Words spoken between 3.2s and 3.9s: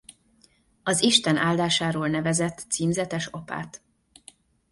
apát.